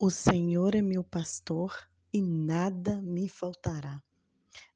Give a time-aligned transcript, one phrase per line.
[0.00, 1.76] O Senhor é meu pastor
[2.12, 4.00] e nada me faltará.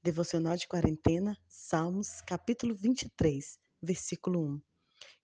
[0.03, 4.63] Devocional de quarentena, Salmos, capítulo 23, versículo 1.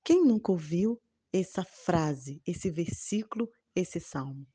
[0.05, 4.47] Quem nunca ouviu essa frase, esse versículo, esse salmo?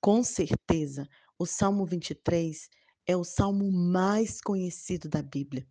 [0.00, 1.06] Com certeza,
[1.38, 2.66] o Salmo 23
[3.06, 5.68] é o salmo mais conhecido da Bíblia.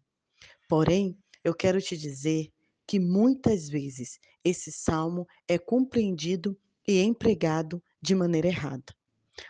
[0.70, 2.54] Porém, eu quero te dizer
[2.86, 6.56] que muitas vezes esse salmo é compreendido
[6.88, 8.95] e empregado de maneira errada.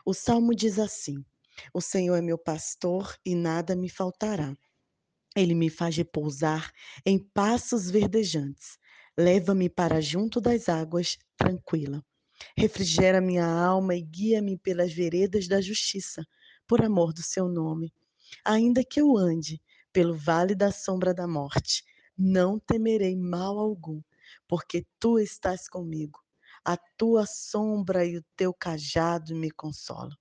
[0.05, 1.23] O salmo diz assim:
[1.73, 4.55] O Senhor é meu pastor e nada me faltará.
[5.35, 6.71] Ele me faz repousar
[7.05, 8.77] em passos verdejantes.
[9.17, 12.03] Leva-me para junto das águas, tranquila.
[12.57, 16.25] Refrigera minha alma e guia-me pelas veredas da justiça,
[16.67, 17.93] por amor do seu nome.
[18.43, 19.61] Ainda que eu ande
[19.93, 21.83] pelo vale da sombra da morte,
[22.17, 24.01] não temerei mal algum,
[24.47, 26.24] porque tu estás comigo
[26.65, 30.17] a tua sombra e o teu cajado me consolam.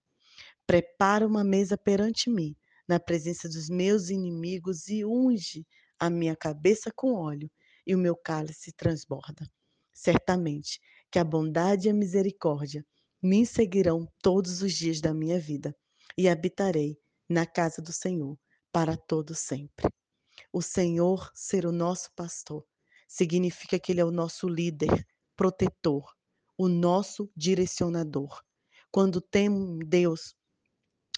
[0.67, 2.55] Prepara uma mesa perante mim,
[2.87, 5.67] na presença dos meus inimigos, e unge
[5.99, 7.51] a minha cabeça com óleo,
[7.87, 9.49] e o meu cálice transborda.
[9.93, 12.85] Certamente que a bondade e a misericórdia
[13.23, 15.75] me seguirão todos os dias da minha vida,
[16.17, 18.39] e habitarei na casa do Senhor
[18.71, 19.89] para todo sempre.
[20.53, 22.67] O Senhor ser o nosso pastor
[23.09, 26.05] significa que ele é o nosso líder, protetor,
[26.57, 28.43] o nosso direcionador.
[28.91, 30.35] Quando temos Deus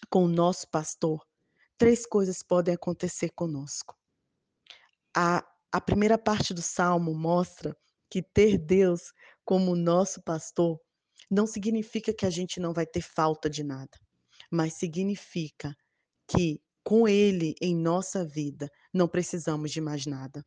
[0.08, 1.26] com o nosso pastor,
[1.76, 3.96] três coisas podem acontecer conosco.
[5.14, 7.76] A, a primeira parte do salmo mostra
[8.10, 9.12] que ter Deus
[9.44, 10.80] como nosso pastor
[11.30, 13.98] não significa que a gente não vai ter falta de nada,
[14.50, 15.76] mas significa
[16.28, 20.44] que com Ele em nossa vida não precisamos de mais nada.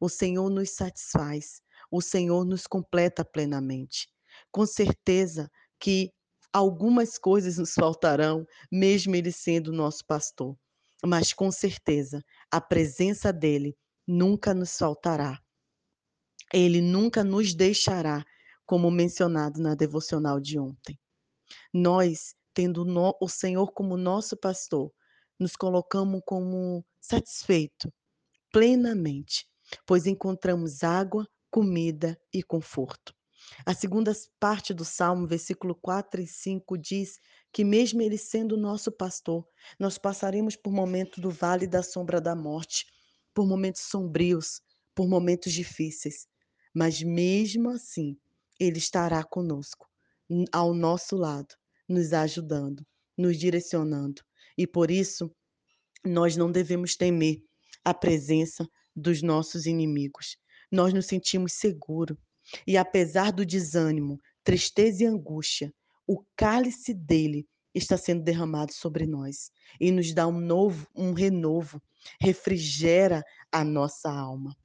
[0.00, 4.08] O Senhor nos satisfaz, o Senhor nos completa plenamente.
[4.56, 6.10] Com certeza que
[6.50, 10.56] algumas coisas nos faltarão, mesmo Ele sendo nosso pastor,
[11.04, 15.38] mas com certeza a presença dEle nunca nos faltará.
[16.54, 18.24] Ele nunca nos deixará,
[18.64, 20.98] como mencionado na devocional de ontem.
[21.70, 22.86] Nós, tendo
[23.20, 24.90] o Senhor como nosso pastor,
[25.38, 27.92] nos colocamos como satisfeito
[28.50, 29.46] plenamente,
[29.84, 33.15] pois encontramos água, comida e conforto.
[33.64, 37.18] A segunda parte do Salmo, versículo 4 e 5, diz
[37.52, 39.46] que, mesmo Ele sendo nosso pastor,
[39.78, 42.86] nós passaremos por momentos do vale da sombra da morte,
[43.32, 44.60] por momentos sombrios,
[44.94, 46.26] por momentos difíceis,
[46.74, 48.18] mas mesmo assim,
[48.58, 49.86] Ele estará conosco,
[50.52, 51.54] ao nosso lado,
[51.88, 52.84] nos ajudando,
[53.16, 54.22] nos direcionando.
[54.58, 55.30] E por isso,
[56.04, 57.42] nós não devemos temer
[57.84, 60.36] a presença dos nossos inimigos.
[60.70, 62.16] Nós nos sentimos seguros
[62.66, 65.72] e apesar do desânimo, tristeza e angústia,
[66.06, 71.82] o cálice dele está sendo derramado sobre nós e nos dá um novo, um renovo,
[72.20, 74.56] refrigera a nossa alma.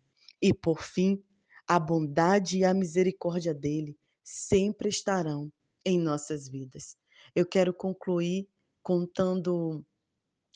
[0.41, 1.22] E por fim,
[1.68, 5.52] a bondade e a misericórdia dele sempre estarão
[5.86, 6.96] em nossas vidas.
[7.36, 8.47] Eu quero concluir
[8.84, 9.86] contando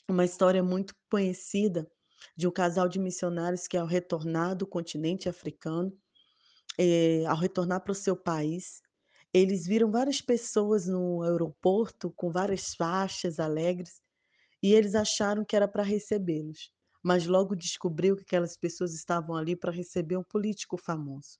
[0.08, 1.88] uma história muito conhecida
[2.36, 5.92] de um casal de missionários que, ao retornar do continente africano,
[6.78, 8.82] eh, ao retornar para o seu país,
[9.34, 14.00] eles viram várias pessoas no aeroporto com várias faixas alegres
[14.62, 16.70] e eles acharam que era para recebê-los,
[17.02, 21.38] mas logo descobriu que aquelas pessoas estavam ali para receber um político famoso.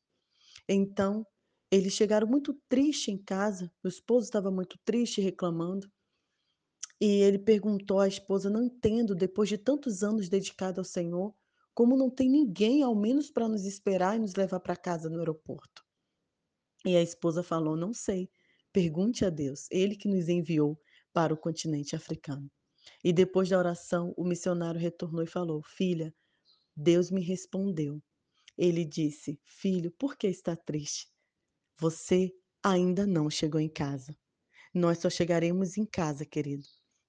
[0.69, 1.27] Então,
[1.71, 5.89] eles chegaram muito tristes em casa, o esposo estava muito triste, reclamando,
[7.01, 11.35] e ele perguntou à esposa: Não entendo, depois de tantos anos dedicado ao Senhor,
[11.77, 15.19] como não tem ninguém, ao menos para nos esperar e nos levar para casa no
[15.19, 15.85] aeroporto?
[16.87, 18.31] E a esposa falou: Não sei.
[18.73, 20.81] Pergunte a Deus, Ele que nos enviou
[21.13, 22.51] para o continente africano.
[23.05, 26.15] E depois da oração, o missionário retornou e falou: Filha,
[26.75, 28.03] Deus me respondeu.
[28.57, 31.11] Ele disse: Filho, por que está triste?
[31.79, 32.33] Você
[32.63, 34.17] ainda não chegou em casa.
[34.73, 36.65] Nós só chegaremos em casa, querido,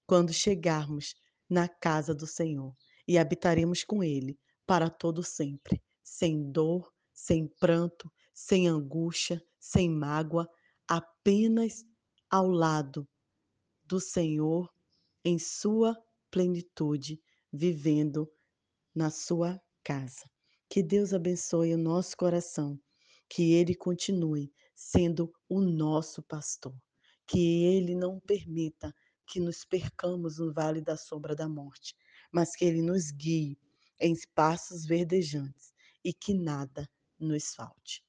[0.06, 1.16] quando chegarmos
[1.50, 2.75] na casa do Senhor
[3.08, 4.38] e habitaremos com Ele
[4.68, 10.48] para todo sempre, sem dor, sem pranto, sem angústia, sem mágoa,
[10.86, 11.86] apenas
[12.30, 13.08] ao lado
[13.86, 14.69] do Senhor
[15.24, 15.98] em sua
[16.30, 17.19] plenitude,
[17.52, 18.30] vivendo
[18.94, 20.30] na sua casa.
[20.70, 22.78] Que Deus abençoe o nosso coração,
[23.30, 26.75] que Ele continue sendo o nosso pastor,
[27.25, 28.94] que Ele não permita
[29.25, 31.96] que nos percamos no vale da sombra da morte,
[32.31, 33.58] mas que Ele nos guie
[34.00, 35.74] em espaços verdejantes
[36.04, 36.90] e que nada
[37.20, 38.04] nos falte.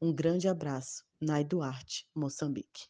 [0.00, 2.88] Um grande abraço, Nai Duarte, Moçambique.